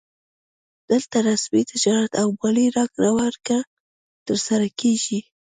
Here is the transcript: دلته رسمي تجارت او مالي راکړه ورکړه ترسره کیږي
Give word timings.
دلته 0.89 1.17
رسمي 1.27 1.61
تجارت 1.71 2.11
او 2.21 2.27
مالي 2.39 2.65
راکړه 2.77 3.09
ورکړه 3.19 3.59
ترسره 4.27 4.67
کیږي 4.79 5.19